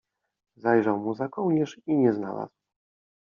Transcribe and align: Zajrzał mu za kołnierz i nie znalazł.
Zajrzał 0.55 0.99
mu 0.99 1.13
za 1.13 1.29
kołnierz 1.29 1.81
i 1.85 1.97
nie 1.97 2.13
znalazł. 2.13 2.51